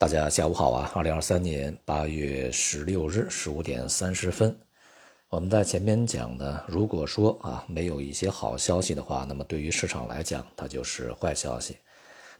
[0.00, 0.92] 大家下午好啊！
[0.94, 4.56] 二零二三年八月十六日十五点三十分，
[5.28, 11.76] 我们在前面讲呢，如果说啊没有一些好消息的话，那么对于市场来讲，它就是坏消息。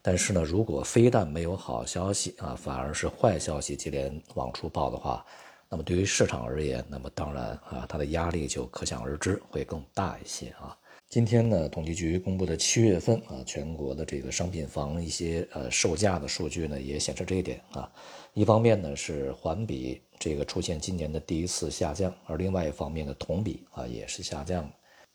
[0.01, 5.27] 但是呢，如果非但没有好消息啊，反而是坏消息接连往出报的话，
[5.69, 10.79] 那么对于市场而言，那么当然啊，它的压力就可想而知，会更大一些啊。
[11.11, 17.91] 今天呢，统计局公布的七月份啊，全国的这个商品房一些呃售价的数据呢，也显示这一点啊。
[18.35, 24.71] 一方面呢是环比这个出现今年的第一次下降，而另外一方面呢同比啊也是下降。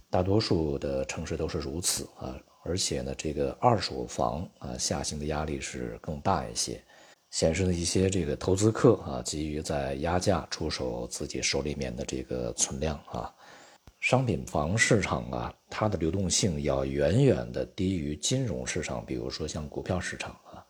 [0.10, 6.84] 大多数的城市都是如此啊，而且呢这个二手房啊下行的压力是更大一些，
[7.30, 13.32] 显示了一些这个投资客啊急于在压价出手自己手里面的这个存量啊。
[14.04, 20.62] 商品房市场啊，它的流动性要远远的低于金融市场，比如说像股票市场啊。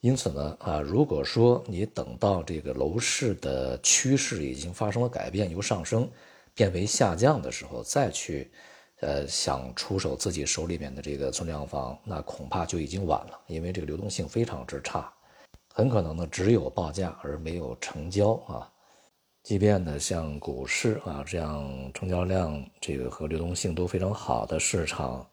[0.00, 6.10] 因此呢，啊，如果说你等到这个楼市的趋势已经发生了改变，由上升
[6.54, 8.50] 变为下降的时候，再去，
[9.00, 15.12] 呃，想出手自己手里面的这个存量房，那恐怕就已经晚了，因为这个流动性非常之差，
[15.74, 18.72] 很可能呢只有报价而没有成交啊。
[19.42, 25.26] 即便呢，像股市啊这样成交量这个和流动性都非常好的市场，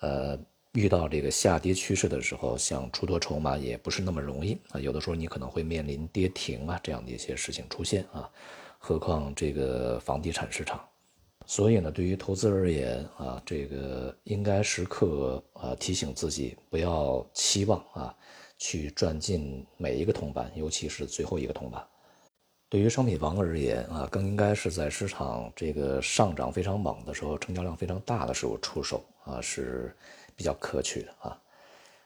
[0.00, 0.38] 呃，
[0.72, 4.80] 遇到这个下跌趋势的时候，想出多筹码也不是那么容易啊。
[4.80, 8.28] 有的时候你可能会面临跌停啊这样的一些事情出现啊。
[8.78, 10.82] 何况这个房地产市场，
[11.46, 18.12] 所以呢，对于投资而言啊，这个应该时刻啊提醒自己，不要期望啊
[18.58, 21.86] 去赚进每一个铜板，尤其是最后一个铜板。
[22.72, 29.94] 对于商品房而言啊，更应该是在市场这个上涨非常猛的时候，成交量非常大的时候出手啊，是
[30.34, 31.38] 比较可取的啊。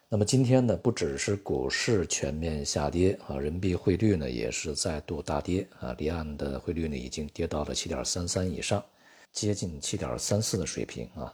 [0.09, 8.85] 那么今天呢，不只是股市全面下跌啊，人民币汇率呢也是再度大跌啊，离岸的汇率呢已经跌到了七点三三以上，
[9.31, 11.33] 接近七点三四的水平啊。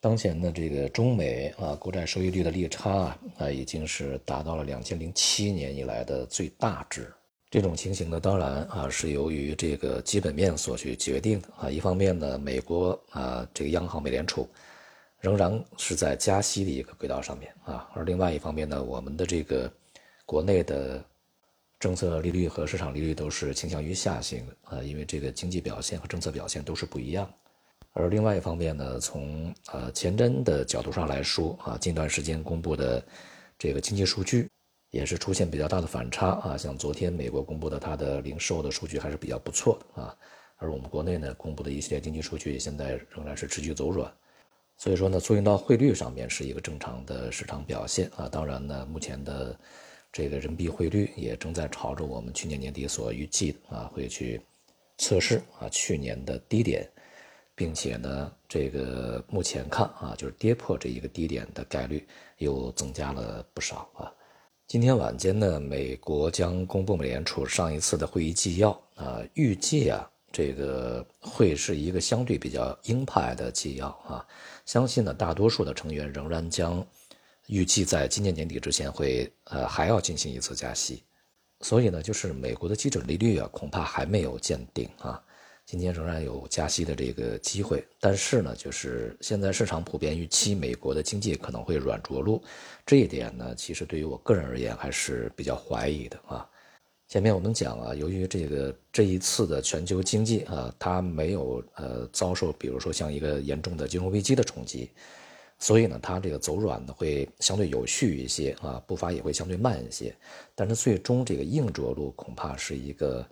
[0.00, 7.14] 当前的这个中美啊国债收益率的利差啊啊，已经是达到了两千零七年以来的最大值。
[7.52, 11.70] 这种情形呢，当然啊是由于这个基本面所去决定的啊。
[11.70, 14.48] 一方面呢，美国啊这个央行美联储
[15.20, 19.70] 仍然是在加息的一个轨道上面啊，而另外一方面呢，我们的这个
[20.24, 21.04] 国内的
[21.78, 27.30] 政策利率和市场利率都是倾向于下行啊，因为这个经济表现和政策表现都是不一样。
[27.92, 33.04] 而另外一方面呢，从呃前瞻的角度上来说啊，近段时间公布的
[33.58, 34.48] 这个经济数据。
[34.92, 40.14] 也是出现比较大的反差啊，像昨天美国公布的它的零售的数据还是比较不错的啊，
[40.56, 44.12] 而我们国内呢公布的一系列经济数据现在仍然是持续走软，
[44.76, 48.28] 所以说呢，作用到汇率上面是一个正常的市场表现啊。
[48.28, 49.58] 当然呢，目前的
[50.12, 54.38] 这个人民币汇率也正在朝着我们去年年底所预计的啊，会去
[54.98, 56.86] 测试啊去年的低点，
[57.54, 64.12] 并且呢，这个目前看啊，就是跌破这一个低点的概率又增加了不少啊。
[64.72, 74.26] 今天晚间呢，美国将公布美联储上一次的会议纪要啊，预计啊，这个会是一个相对比较鹰派的纪要啊，
[74.64, 76.82] 相信呢，大多数的成员仍然将
[77.48, 81.02] 预计在今年年底之前会呃还要进行一次加息，
[81.60, 85.22] 所以呢，就是美国的基准利率啊，恐怕还没有见顶啊。
[85.64, 92.42] 今天仍然有加息的这个机会，但是呢，就是现在市场普遍预期美国的经济可能会软着陆，
[92.84, 96.46] 这一点呢，其实对于我个人而言还是比较怀疑的啊。
[97.08, 104.90] 前面我们讲啊，由于这个这一次的全球经济啊，它没有呃遭受，比如说像一个严重的金融危机的冲击，
[105.58, 110.14] 所以呢，它这个走软呢会相对有序一些啊，步伐也会相对慢一些，
[110.54, 113.26] 但是最终这个硬着陆恐怕是一个。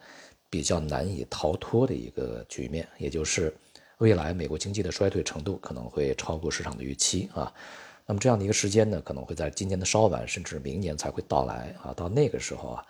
[0.51, 3.55] 比较难以逃脱的一个局面，也就是
[3.99, 7.51] 未来美国经济的衰退程度可能会超过市场的预期啊。
[8.05, 11.95] 那么这样的一个时间呢，可能会在今年的稍晚，甚至明年才会到来啊。
[11.95, 12.87] 到那个时候啊，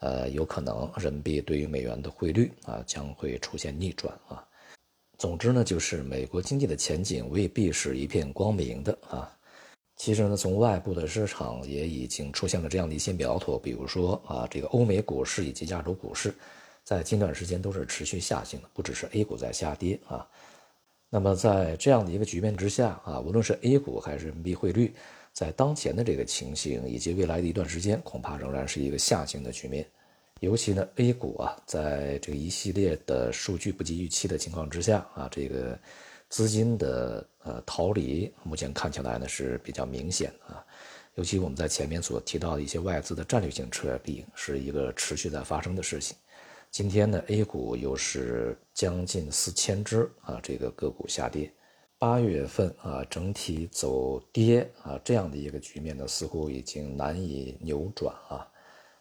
[0.00, 4.44] 呃，有可能人民币对于美元的汇率啊将会出现逆转啊。
[5.16, 9.34] 总之呢，就是美国经济的前景未必是一片光明的啊。
[9.96, 16.34] 其实呢，从外部的市场也已经出现了这样的一些苗头，比如说啊，这个欧美股市以及亚洲股市。
[16.88, 20.26] 在近段时间都是持续下行的，不只是 A 股在下跌啊。
[21.10, 24.94] 那么在这样的一个局面之下啊，无论是 A 股还是人民币汇率，
[25.34, 29.86] 在当前的这个情形以及未来的一段时间，恐怕仍然是一个下行的局面。
[30.40, 35.78] 尤其呢，A 股啊，在这一系列的数据不及预期的情况之下啊，这个
[36.30, 40.64] 资金的呃逃离，目前看起来呢是比较明显啊。
[41.16, 46.16] 尤其我们在前面所提到的一些外资的战略性撤离，是一个持续在发生的事情。
[46.70, 51.50] 今天呢，A 股又是将近四千只啊，这个个股下跌。
[51.98, 58.46] 八月份啊，整体走跌啊，这样的一个局面呢，似乎已经难以扭转啊，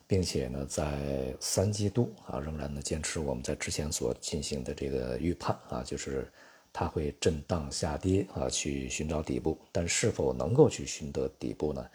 [0.07, 6.31] 并且呢，在三季度啊，仍然呢坚持我们在之前所进行的这个预判啊，就是
[6.73, 9.59] 它会震荡下跌啊，去寻找底部。
[9.71, 11.85] 但是否能够去寻得底部呢？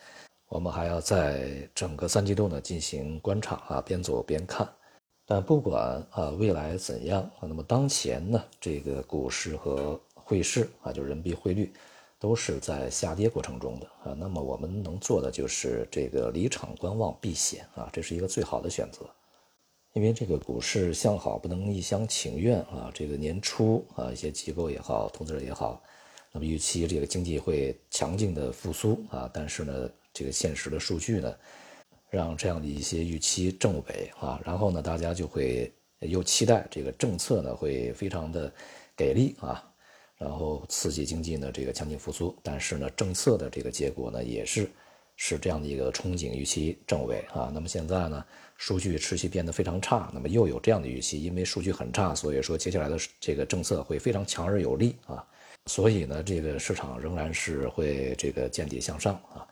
[0.48, 4.70] 我们还要在整个三季度呢进行观察啊，边走边看。
[5.32, 11.72] 但不管啊未来怎样，那么当前呢，这个股市和汇市啊，就是人民币汇率，
[12.18, 14.14] 都是在下跌过程中的啊。
[14.14, 19.08] 那么我们能做的就是这个离场观望避险啊，这是一个最好的选择。
[19.94, 22.90] 因为这个股市向好不能一厢情愿啊。
[22.92, 25.82] 这个年初啊，一些机构也好，投资者也好，
[26.30, 29.30] 那么预期这个经济会强劲的复苏啊。
[29.32, 31.34] 但是呢，这个现实的数据呢，
[32.12, 34.38] 让这样的一些预期正伪啊。
[34.44, 38.52] 然后呢，大家就会又期待这个政策呢会非常的
[38.94, 39.64] 给力啊。
[40.18, 44.70] 然后刺激经济呢，这个强劲复苏，但是呢，政策的这个结果呢，也是
[45.16, 47.50] 是这样的一个憧憬预期正伪啊。
[47.52, 48.24] 那么现在呢，
[48.56, 55.26] 数据持续变得非常差，那么又有这样的预期，因为数据很差，所以说接下来的这个政策会非常强而有力啊。
[55.66, 59.46] 所以呢，这个市场仍然是会这个见底向上啊。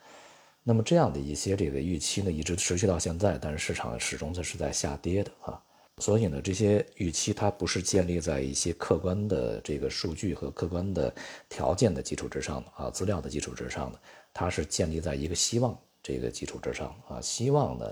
[0.63, 5.63] 那么这样的一些这个预期呢，一直持续到现在，但是市场始终它是在下跌的啊。
[5.99, 11.15] 所以呢，这些预期它不是建立在一些客观的这个数据和客观的
[11.49, 14.01] 条件的基础之上的啊，资料的基础之上的，
[14.33, 17.21] 它是建立在一个希望这个基础之上啊。
[17.21, 17.87] 希望呢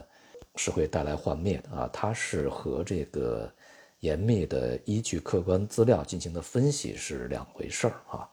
[0.56, 3.52] 是会带来幻灭的啊，它是和这个
[4.00, 8.28] 严密的依据客观资料进行的分析是两回事儿啊。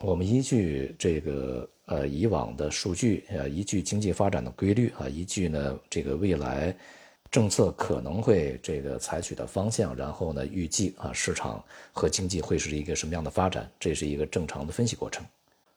[0.00, 6.74] 我们依据这个呃以往的数据呃，依据经济发展的规律啊，依据呢这个未来。
[7.30, 15.24] 政策可能会这个采取的方向，然后呢，预计啊市场和经济会是一个什么样的发展，这是一个正常的分析过程。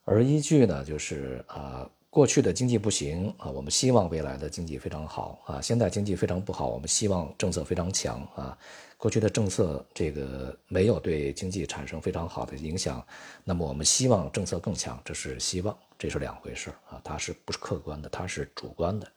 [0.04, 5.62] 而依据呢，就是啊过去的经济不行啊，我们希望未来的经济非常好啊。
[5.62, 8.58] 现在经济非常不好，我们希望政策非常强啊。
[8.98, 13.06] 过去的政策这个没有对经济产生非常好的影响，
[13.44, 19.10] 那么我们希望政策更强，这是希望，这是两回事啊，它是不是客观的，它是主观的。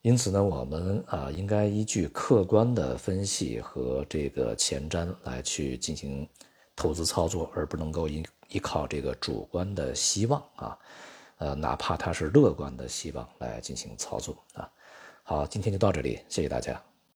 [0.00, 6.26] 因此呢，我们啊应该依据客观的分析和这个前瞻来去进行
[6.74, 10.78] 投资操作，而不能够依依靠这个主观的希望啊，
[11.36, 14.66] 呃，哪怕它是乐观的希望来进行操作啊。
[15.24, 16.82] 好，今天就到这里，谢谢大家。